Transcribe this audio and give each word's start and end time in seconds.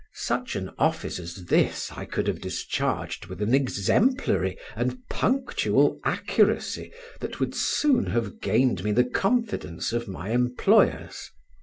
Such 0.15 0.55
an 0.55 0.71
office 0.79 1.19
as 1.19 1.45
this 1.45 1.91
I 1.91 2.05
could 2.05 2.25
have 2.25 2.41
discharged 2.41 3.27
with 3.27 3.39
an 3.39 3.53
exemplary 3.53 4.57
and 4.75 4.97
punctual 5.09 5.99
accuracy 6.03 6.91
that 7.19 7.39
would 7.39 7.53
soon 7.53 8.07
have 8.07 8.41
gained 8.41 8.83
me 8.83 8.93
the 8.93 9.05
confidence 9.05 9.93
of 9.93 10.07
my 10.07 10.31
employers. 10.31 11.29